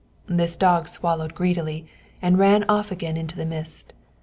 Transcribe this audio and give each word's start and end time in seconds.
This 0.25 0.55
the 0.55 0.61
dog 0.61 0.87
swallowed 0.87 1.35
greedily, 1.35 1.85
and 2.23 2.39
ran 2.39 2.63
off 2.63 2.91
again 2.91 3.17
into 3.17 3.35
the 3.35 3.45
mist. 3.45 3.93